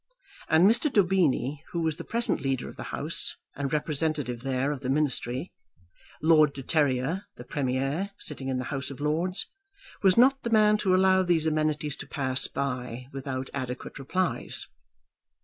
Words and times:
And 0.49 0.67
Mr. 0.67 0.91
Daubeny, 0.91 1.63
who 1.73 1.81
was 1.81 1.97
the 1.97 2.03
present 2.03 2.41
leader 2.41 2.67
of 2.67 2.75
the 2.75 2.85
House, 2.89 3.35
and 3.55 3.71
representative 3.71 4.41
there 4.41 4.71
of 4.71 4.79
the 4.79 4.89
Ministry, 4.89 5.53
Lord 6.23 6.53
de 6.53 6.63
Terrier, 6.63 7.25
the 7.35 7.43
Premier, 7.43 8.09
sitting 8.17 8.47
in 8.47 8.57
the 8.57 8.63
House 8.73 8.89
of 8.89 8.99
Lords, 8.99 9.45
was 10.01 10.17
not 10.17 10.41
the 10.41 10.49
man 10.49 10.77
to 10.77 10.95
allow 10.95 11.21
these 11.21 11.45
amenities 11.45 11.95
to 11.97 12.07
pass 12.07 12.47
by 12.47 13.09
without 13.13 13.51
adequate 13.53 13.99
replies. 13.99 14.65